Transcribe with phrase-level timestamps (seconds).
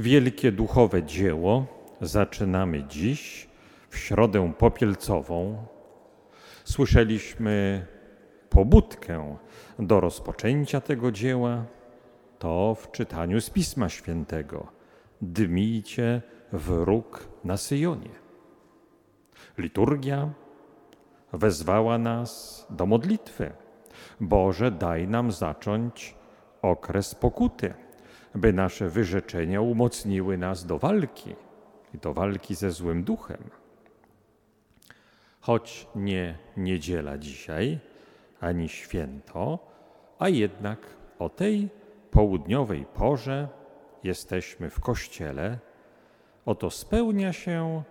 [0.00, 1.66] Wielkie duchowe dzieło
[2.00, 3.48] zaczynamy dziś
[3.88, 5.66] w środę popielcową.
[6.64, 7.86] Słyszeliśmy
[8.50, 9.36] pobudkę
[9.78, 11.64] do rozpoczęcia tego dzieła,
[12.38, 14.66] to w czytaniu z Pisma Świętego.
[15.22, 16.22] Dmijcie
[16.52, 18.10] w róg na Syjonie.
[19.58, 20.30] Liturgia
[21.32, 23.52] wezwała nas do modlitwy.
[24.20, 26.14] Boże, daj nam zacząć
[26.62, 27.74] okres pokuty
[28.38, 31.36] by nasze wyrzeczenia umocniły nas do walki
[31.94, 33.50] i do walki ze złym duchem.
[35.40, 37.78] Choć nie niedziela dzisiaj,
[38.40, 39.58] ani święto,
[40.18, 40.78] a jednak
[41.18, 41.68] o tej
[42.10, 43.48] południowej porze
[44.04, 45.58] jesteśmy w kościele,
[46.46, 47.82] oto spełnia się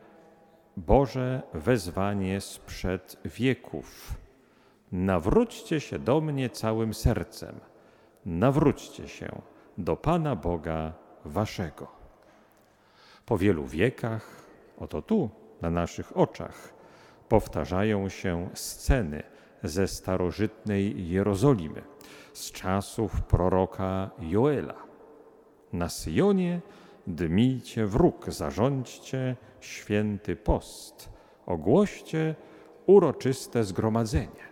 [0.77, 4.13] Boże wezwanie sprzed wieków.
[4.91, 7.59] Nawróćcie się do mnie całym sercem,
[8.25, 9.41] nawróćcie się
[9.77, 10.94] do Pana Boga
[11.26, 11.88] Waszego.
[13.26, 14.45] Po wielu wiekach,
[14.77, 15.30] oto tu,
[15.62, 16.73] na naszych oczach,
[17.30, 19.23] powtarzają się sceny
[19.64, 21.81] ze starożytnej Jerozolimy,
[22.34, 24.75] z czasów proroka Joela.
[25.73, 26.62] Na Syjonie
[27.08, 31.09] dmijcie wróg, zarządźcie święty post,
[31.45, 32.36] ogłoście
[32.86, 34.47] uroczyste zgromadzenie.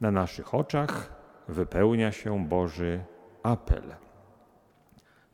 [0.00, 1.12] Na naszych oczach
[1.48, 3.04] wypełnia się Boży
[3.42, 3.94] apel.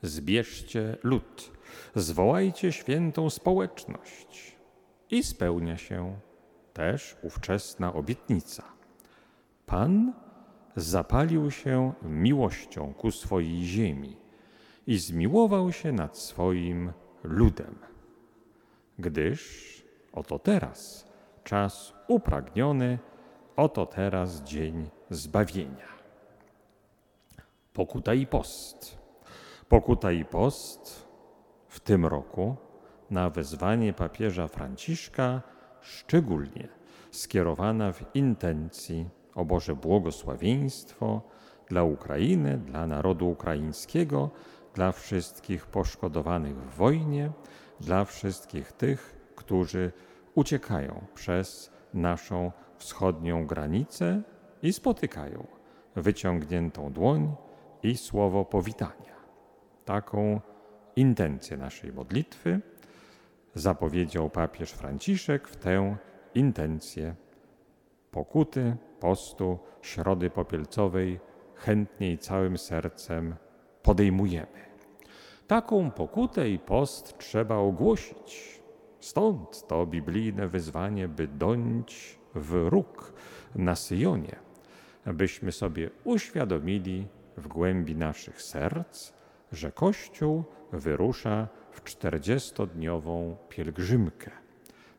[0.03, 1.53] Zbierzcie lud,
[1.95, 4.57] zwołajcie świętą społeczność
[5.11, 6.17] i spełnia się
[6.73, 8.63] też ówczesna obietnica.
[9.67, 10.13] Pan
[10.77, 14.17] zapalił się miłością ku swojej ziemi
[14.87, 16.93] i zmiłował się nad swoim
[17.25, 17.75] ludem,
[18.99, 19.69] gdyż
[20.13, 21.09] oto teraz
[21.45, 22.99] czas upragniony,
[23.57, 25.98] oto teraz dzień zbawienia.
[27.79, 28.99] Pokuta i post.
[29.69, 31.09] Pokuta i post
[31.69, 32.57] w tym roku
[33.11, 35.43] na wezwanie papieża Franciszka
[35.81, 36.69] szczególnie
[37.11, 41.23] skierowana w intencji o Boże błogosławieństwo
[41.69, 44.31] dla Ukrainy, dla narodu ukraińskiego,
[44.75, 47.31] dla wszystkich poszkodowanych w wojnie,
[47.81, 49.93] dla wszystkich tych, którzy
[50.35, 54.23] uciekają przez naszą wschodnią granicę
[54.63, 55.47] i spotykają
[55.97, 57.37] wyciągniętą dłoń
[57.83, 59.17] i słowo powitania.
[59.85, 60.41] Taką
[60.97, 62.61] intencję naszej modlitwy
[63.55, 65.97] zapowiedział papież Franciszek w tę
[66.35, 67.15] intencję
[68.11, 71.21] pokuty, postu, środy popielcowej
[71.55, 73.35] chętnie i całym sercem
[73.83, 74.69] podejmujemy.
[75.47, 78.61] Taką pokutę i post trzeba ogłosić.
[79.01, 83.13] Stąd to biblijne wyzwanie, by dąć w róg
[83.55, 84.37] na Syjonie,
[85.07, 87.07] byśmy sobie uświadomili,
[87.39, 89.13] w głębi naszych serc,
[89.53, 94.31] że Kościół wyrusza w czterdziestodniową pielgrzymkę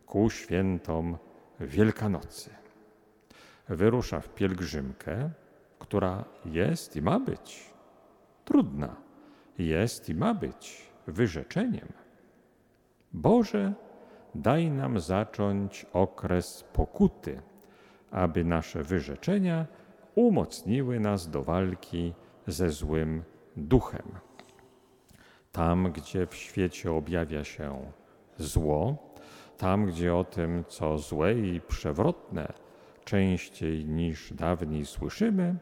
[0.05, 1.17] ku świętom
[1.59, 2.49] Wielkanocy.
[3.69, 5.29] Wyrusza w pielgrzymkę,
[5.79, 7.73] która jest i ma być
[8.45, 8.95] trudna,
[9.57, 11.87] jest i ma być wyrzeczeniem.
[13.13, 13.73] Boże,
[14.35, 17.41] daj nam zacząć okres pokuty,
[18.11, 19.65] aby nasze wyrzeczenia
[20.15, 22.13] umocniły nas do walki
[22.51, 23.23] ze złym
[23.57, 24.11] duchem.
[25.51, 27.91] Tam, gdzie w świecie objawia się
[28.37, 28.97] zło,
[29.57, 32.53] tam, gdzie o tym, co złe i przewrotne,
[33.05, 35.55] częściej niż dawniej słyszymy,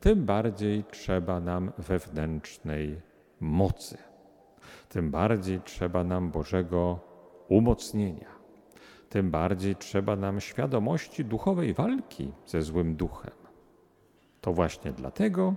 [0.00, 3.00] tym bardziej trzeba nam wewnętrznej
[3.40, 3.98] mocy.
[4.88, 7.00] Tym bardziej trzeba nam Bożego
[7.48, 8.34] umocnienia.
[9.08, 13.32] Tym bardziej trzeba nam świadomości duchowej walki ze złym duchem.
[14.40, 15.54] To właśnie dlatego,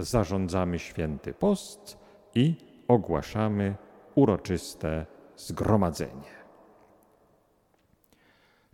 [0.00, 1.98] zarządzamy święty post
[2.34, 2.54] i
[2.88, 3.74] ogłaszamy
[4.14, 5.06] uroczyste
[5.36, 6.40] zgromadzenie.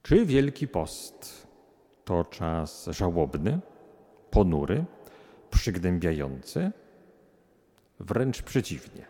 [0.03, 1.47] Czy Wielki Post
[2.05, 3.61] to czas żałobny,
[4.31, 4.85] ponury,
[5.51, 6.73] przygnębiający?
[8.01, 9.07] Wręcz przeciwnie.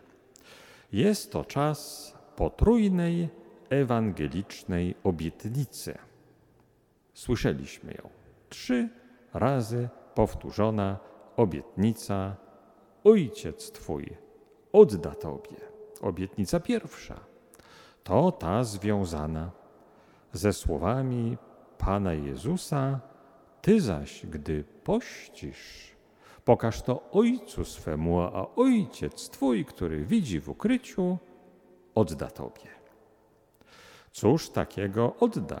[0.91, 3.29] Jest to czas potrójnej
[3.69, 5.97] ewangelicznej obietnicy.
[7.13, 8.09] Słyszeliśmy ją
[8.49, 8.89] trzy
[9.33, 10.99] razy powtórzona
[11.37, 12.35] obietnica
[13.03, 14.17] Ojciec Twój
[14.73, 15.57] odda Tobie.
[16.01, 17.19] Obietnica pierwsza
[18.03, 19.51] to ta związana
[20.33, 21.37] ze słowami
[21.77, 22.99] Pana Jezusa,
[23.61, 25.95] Ty zaś, gdy pościsz,
[26.45, 31.17] pokaż to Ojcu swemu, a Ojciec Twój, który widzi w ukryciu,
[31.95, 32.69] odda Tobie.
[34.11, 35.59] Cóż takiego odda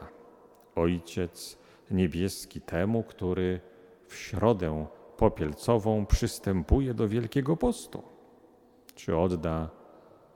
[0.75, 1.57] Ojciec
[1.91, 3.59] Niebieski temu, który
[4.07, 8.03] w środę popielcową przystępuje do Wielkiego Postu?
[8.95, 9.69] Czy odda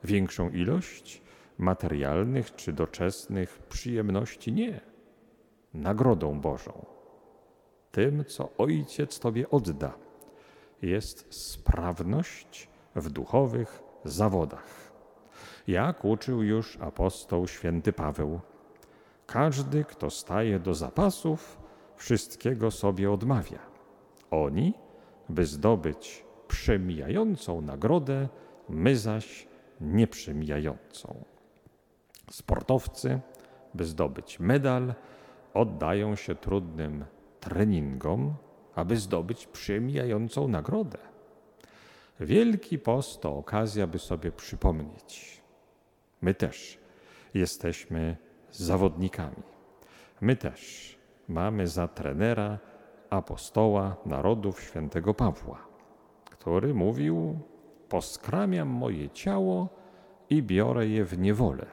[0.04, 1.22] większą ilość
[1.58, 4.52] materialnych czy doczesnych przyjemności.
[4.52, 4.80] Nie.
[5.74, 6.86] Nagrodą Bożą,
[7.92, 9.92] tym, co Ojciec Tobie odda,
[10.82, 14.92] jest sprawność w duchowych zawodach.
[15.66, 18.40] Jak uczył już apostoł święty Paweł,
[19.26, 21.58] każdy, kto staje do zapasów,
[21.96, 23.71] wszystkiego sobie odmawia.
[24.32, 24.74] Oni,
[25.28, 28.28] by zdobyć przemijającą nagrodę,
[28.68, 29.46] my zaś
[29.80, 31.24] nieprzemijającą.
[32.30, 33.20] Sportowcy,
[33.74, 34.94] by zdobyć medal,
[35.54, 37.04] oddają się trudnym
[37.40, 38.34] treningom,
[38.74, 40.98] aby zdobyć przemijającą nagrodę.
[42.20, 45.42] Wielki post to okazja, by sobie przypomnieć.
[46.22, 46.78] My też
[47.34, 48.16] jesteśmy
[48.50, 49.42] zawodnikami.
[50.20, 50.98] My też
[51.28, 52.58] mamy za trenera
[53.12, 55.58] apostoła narodów świętego Pawła,
[56.30, 57.38] który mówił:
[57.88, 59.68] Poskramiam moje ciało
[60.30, 61.66] i biorę je w niewolę,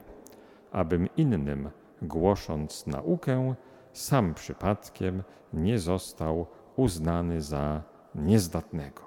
[0.71, 1.69] abym innym,
[2.01, 3.55] głosząc naukę,
[3.93, 7.83] sam przypadkiem nie został uznany za
[8.15, 9.01] niezdatnego.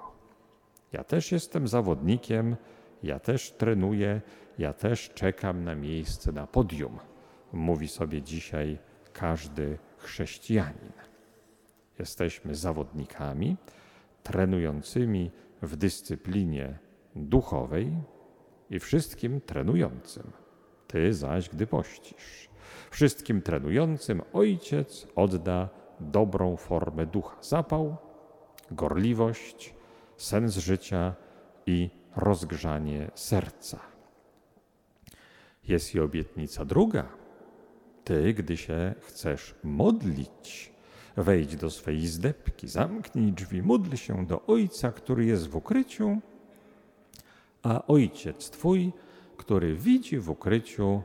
[0.91, 2.55] Ja też jestem zawodnikiem,
[3.03, 4.21] ja też trenuję,
[4.57, 6.99] ja też czekam na miejsce na podium,
[7.53, 8.79] mówi sobie dzisiaj
[9.13, 11.12] każdy chrześcijanin.
[11.99, 13.57] Jesteśmy zawodnikami
[14.23, 15.31] trenującymi
[15.61, 16.79] w dyscyplinie
[17.15, 17.93] duchowej
[18.69, 20.31] i wszystkim trenującym.
[20.87, 22.49] Ty zaś, gdy pościsz,
[22.91, 25.69] wszystkim trenującym ojciec odda
[25.99, 27.97] dobrą formę ducha, zapał,
[28.71, 29.75] gorliwość,
[30.17, 31.15] sens życia
[31.65, 33.79] i rozgrzanie serca.
[35.67, 37.07] Jest i obietnica druga.
[38.03, 40.72] Ty, gdy się chcesz modlić,
[41.17, 46.17] wejdź do swej zdepki, zamknij drzwi, módl się do Ojca, który jest w ukryciu,
[47.63, 48.91] a Ojciec Twój,
[49.37, 51.01] który widzi w ukryciu,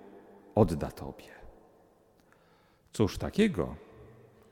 [0.55, 1.39] odda Tobie.
[2.93, 3.77] Cóż takiego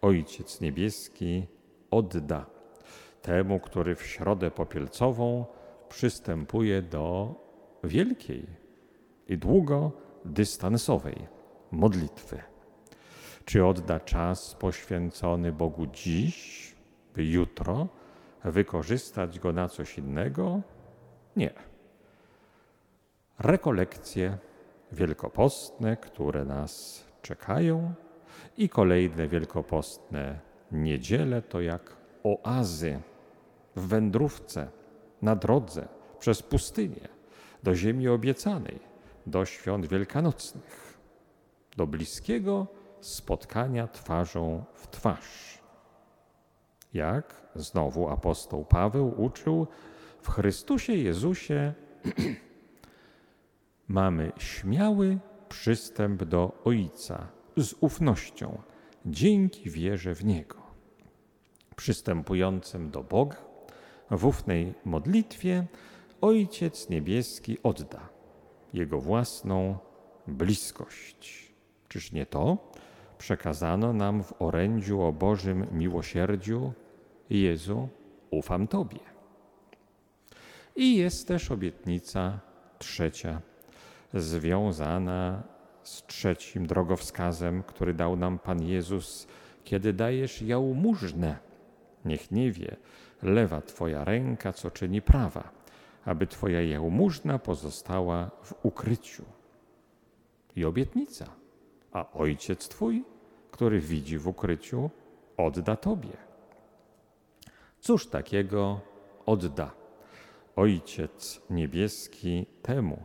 [0.03, 1.47] Ojciec Niebieski
[1.91, 2.47] odda
[3.23, 5.44] temu, który w środę popielcową
[5.88, 7.35] przystępuje do
[7.85, 8.47] wielkiej
[9.29, 11.26] i długodystansowej
[11.70, 12.43] modlitwy.
[13.46, 16.75] Czy odda czas poświęcony Bogu dziś,
[17.14, 17.88] by jutro
[18.44, 20.60] wykorzystać go na coś innego?
[21.37, 21.50] Nie.
[23.38, 24.38] Rekolekcje
[24.93, 27.94] wielkopostne, które nas czekają,
[28.56, 30.40] i kolejne wielkopostne
[30.72, 33.00] niedziele to jak oazy
[33.76, 34.69] w wędrówce,
[35.22, 35.88] na drodze
[36.19, 37.08] przez pustynię
[37.62, 38.78] do ziemi obiecanej,
[39.26, 40.98] do świąt wielkanocnych,
[41.76, 42.66] do bliskiego
[43.00, 45.58] spotkania twarzą w twarz.
[46.94, 49.66] Jak znowu apostoł Paweł uczył,
[50.22, 51.75] w Chrystusie Jezusie
[53.88, 58.62] mamy śmiały przystęp do Ojca z ufnością,
[59.06, 60.56] dzięki wierze w Niego.
[61.76, 63.37] Przystępującym do Boga
[64.10, 65.66] w ufnej modlitwie
[66.20, 68.08] Ojciec Niebieski odda
[68.72, 69.78] Jego własną
[70.26, 71.52] bliskość.
[71.88, 72.72] Czyż nie to
[73.18, 76.72] przekazano nam w orędziu o Bożym miłosierdziu?
[77.30, 77.88] Jezu,
[78.30, 78.98] ufam Tobie.
[80.76, 82.40] I jest też obietnica
[82.78, 83.40] trzecia,
[84.14, 85.42] związana
[85.82, 89.26] z trzecim drogowskazem, który dał nam Pan Jezus,
[89.64, 91.38] kiedy dajesz jałmużnę.
[92.05, 92.76] Niech nie wie
[93.22, 95.50] lewa Twoja ręka, co czyni prawa,
[96.05, 99.24] aby Twoja jałmużna pozostała w ukryciu.
[100.56, 101.26] I obietnica,
[101.96, 103.05] a Ojciec Twój,
[103.50, 104.91] który widzi w ukryciu,
[105.36, 106.17] odda Tobie.
[107.81, 108.81] Cóż takiego
[109.26, 109.70] odda
[110.56, 113.03] Ojciec Niebieski temu,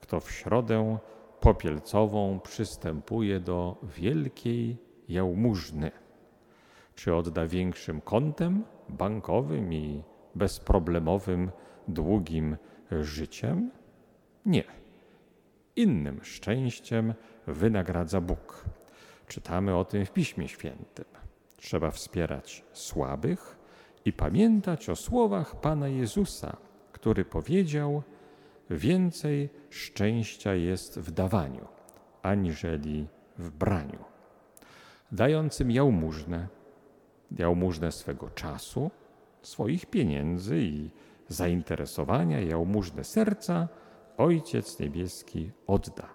[0.00, 0.98] kto w środę
[1.40, 4.76] popielcową przystępuje do wielkiej
[5.08, 5.90] jałmużny.
[6.94, 10.02] Czy odda większym kątem bankowym i
[10.34, 11.50] bezproblemowym,
[11.88, 12.56] długim
[12.90, 13.70] życiem?
[14.46, 14.64] Nie.
[15.78, 17.14] Innym szczęściem
[17.46, 18.64] wynagradza Bóg.
[19.28, 21.04] Czytamy o tym w Piśmie Świętym.
[21.56, 23.58] Trzeba wspierać słabych
[24.04, 26.56] i pamiętać o słowach Pana Jezusa,
[26.92, 28.02] który powiedział:
[28.70, 31.68] Więcej szczęścia jest w dawaniu,
[32.22, 33.06] aniżeli
[33.38, 34.04] w braniu.
[35.12, 36.48] Dającym jałmużnę,
[37.38, 38.90] jałmużnę swego czasu,
[39.42, 40.90] swoich pieniędzy i
[41.28, 43.68] zainteresowania, jałmużnę serca,
[44.18, 46.08] Ojciec Niebieski odda.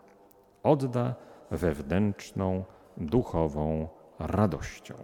[0.63, 1.15] Odda
[1.51, 2.63] wewnętrzną,
[2.97, 4.95] duchową radością.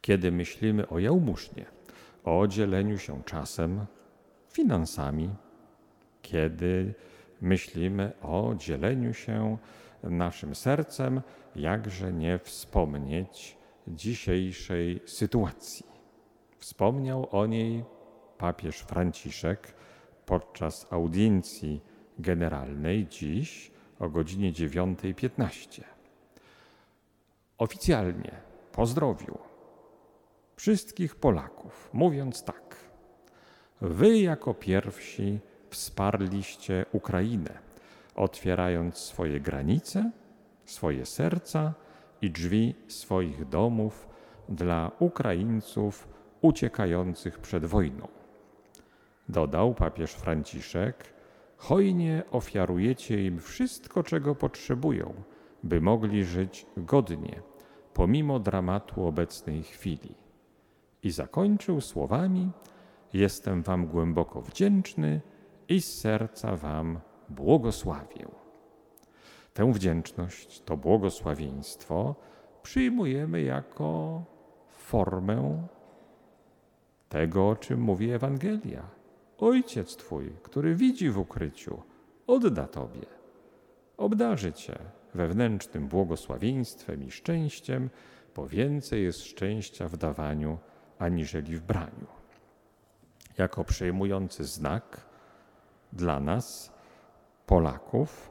[0.00, 1.66] Kiedy myślimy o jałmużnie,
[2.24, 3.86] o dzieleniu się czasem,
[4.48, 5.30] finansami,
[6.22, 6.94] kiedy
[7.40, 9.58] myślimy o dzieleniu się
[10.02, 11.22] naszym sercem,
[11.56, 13.56] jakże nie wspomnieć
[13.88, 15.86] dzisiejszej sytuacji.
[16.58, 17.84] Wspomniał o niej
[18.38, 19.74] papież Franciszek
[20.26, 21.80] podczas audiencji
[22.18, 25.82] generalnej dziś o godzinie 9.15.
[27.58, 28.32] Oficjalnie
[28.72, 29.38] pozdrowił
[30.56, 32.76] wszystkich Polaków, mówiąc tak:
[33.80, 35.38] Wy jako pierwsi
[35.70, 37.58] wsparliście Ukrainę,
[38.14, 40.10] otwierając swoje granice,
[40.64, 41.74] swoje serca
[42.22, 44.08] i drzwi swoich domów
[44.48, 46.08] dla Ukraińców
[46.40, 48.19] uciekających przed wojną.
[49.30, 51.14] Dodał papież Franciszek,
[51.56, 55.14] hojnie ofiarujecie im wszystko, czego potrzebują,
[55.62, 57.42] by mogli żyć godnie,
[57.94, 60.14] pomimo dramatu obecnej chwili.
[61.02, 62.50] I zakończył słowami:
[63.12, 65.20] Jestem Wam głęboko wdzięczny
[65.68, 68.28] i z serca Wam błogosławię.
[69.54, 72.14] Tę wdzięczność, to błogosławieństwo
[72.62, 74.22] przyjmujemy jako
[74.68, 75.66] formę
[77.08, 78.99] tego, o czym mówi Ewangelia.
[79.40, 81.82] Ojciec Twój, który widzi w ukryciu,
[82.26, 83.06] odda Tobie.
[83.96, 84.78] Obdarzy Cię
[85.14, 87.90] wewnętrznym błogosławieństwem i szczęściem,
[88.36, 90.58] bo więcej jest szczęścia w dawaniu
[90.98, 92.06] aniżeli w braniu.
[93.38, 95.06] Jako przejmujący znak
[95.92, 96.72] dla nas,
[97.46, 98.30] Polaków,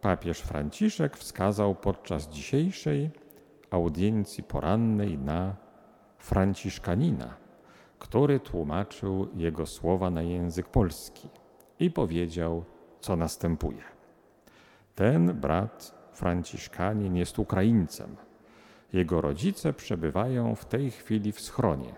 [0.00, 3.10] papież Franciszek wskazał podczas dzisiejszej
[3.70, 5.56] audiencji porannej na
[6.18, 7.36] Franciszkanina,
[8.00, 11.28] który tłumaczył jego słowa na język polski
[11.80, 12.64] i powiedział,
[13.00, 13.82] co następuje.
[14.94, 18.16] Ten brat Franciszkanin jest Ukraińcem.
[18.92, 21.94] Jego rodzice przebywają w tej chwili w schronie,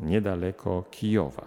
[0.00, 1.46] niedaleko Kijowa.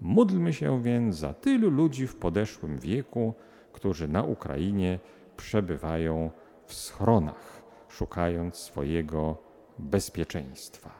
[0.00, 3.34] Módlmy się więc za tylu ludzi w podeszłym wieku,
[3.72, 4.98] którzy na Ukrainie
[5.36, 6.30] przebywają
[6.66, 9.36] w schronach, szukając swojego
[9.78, 10.90] bezpieczeństwa.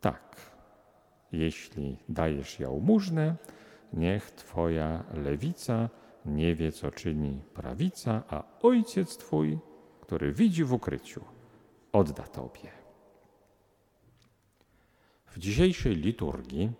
[0.00, 0.51] Tak,
[1.32, 3.36] jeśli dajesz jałmużnę,
[3.92, 5.88] niech Twoja lewica
[6.26, 9.58] nie wie, co czyni prawica, a ojciec Twój,
[10.00, 11.24] który widzi w ukryciu,
[11.92, 12.70] odda Tobie.
[15.26, 16.72] W dzisiejszej liturgii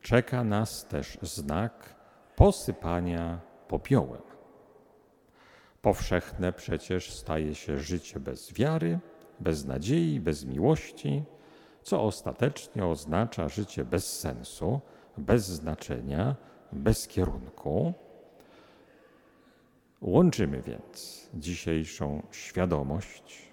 [0.00, 1.94] czeka nas też znak
[2.36, 4.22] posypania popiołem.
[5.82, 8.98] Powszechne przecież staje się życie bez wiary,
[9.40, 11.24] bez nadziei, bez miłości,
[11.84, 14.80] co ostatecznie oznacza życie bez sensu,
[15.18, 16.36] bez znaczenia,
[16.72, 17.92] bez kierunku.
[20.00, 23.52] Łączymy więc dzisiejszą świadomość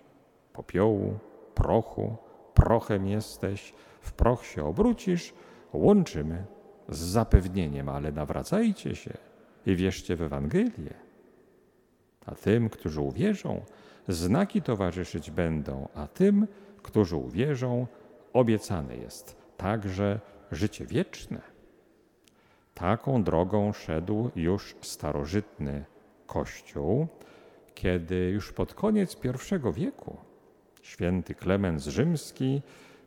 [0.53, 1.19] popiołu,
[1.55, 2.15] prochu,
[2.53, 5.33] prochem jesteś, w proch się obrócisz,
[5.73, 6.45] łączymy
[6.89, 9.13] z zapewnieniem, ale nawracajcie się
[9.65, 10.93] i wierzcie w Ewangelię.
[12.25, 13.61] A tym, którzy uwierzą,
[14.07, 16.47] znaki towarzyszyć będą, a tym,
[16.81, 17.87] którzy uwierzą,
[18.33, 20.19] obiecane jest także
[20.51, 21.41] życie wieczne.
[22.73, 25.85] Taką drogą szedł już starożytny
[26.27, 27.07] Kościół,
[27.75, 30.17] kiedy już pod koniec I wieku
[30.81, 32.61] święty Klemens Rzymski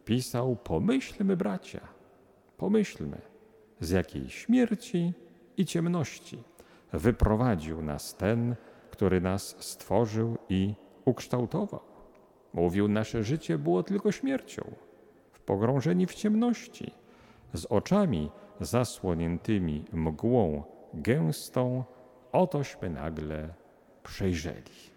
[0.04, 1.80] pisał: Pomyślmy, bracia,
[2.56, 3.20] pomyślmy,
[3.80, 5.12] z jakiej śmierci
[5.56, 6.42] i ciemności
[6.92, 8.56] wyprowadził nas ten,
[8.90, 11.80] który nas stworzył i ukształtował.
[12.52, 14.74] Mówił, nasze życie było tylko śmiercią,
[15.46, 16.92] pogrążeni w ciemności,
[17.52, 20.62] z oczami zasłoniętymi mgłą
[20.94, 21.84] gęstą,
[22.32, 23.54] otośmy nagle
[24.02, 24.94] przejrzeli.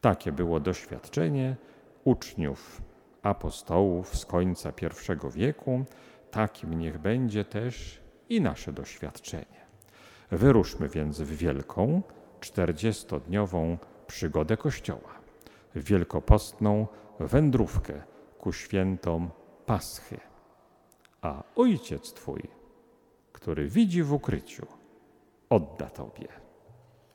[0.00, 1.56] Takie było doświadczenie
[2.04, 2.82] uczniów
[3.22, 5.84] apostołów z końca I wieku,
[6.30, 9.66] takim niech będzie też i nasze doświadczenie.
[10.30, 12.02] Wyruszmy więc w wielką,
[12.40, 15.14] czterdziestodniową przygodę Kościoła,
[15.74, 16.86] wielkopostną
[17.20, 18.02] wędrówkę
[18.46, 19.30] ku świętom
[19.66, 20.20] Paschy.
[21.22, 22.42] A Ojciec Twój,
[23.32, 24.66] który widzi w ukryciu,
[25.50, 26.45] odda Tobie.